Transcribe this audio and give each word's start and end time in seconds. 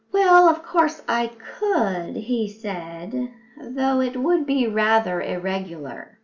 "Well, 0.11 0.49
of 0.49 0.63
course 0.63 1.03
I 1.07 1.27
could," 1.27 2.15
he 2.15 2.49
said, 2.49 3.31
"though 3.55 4.01
it 4.01 4.17
would 4.17 4.47
be 4.47 4.65
rather 4.65 5.21
irregular. 5.21 6.17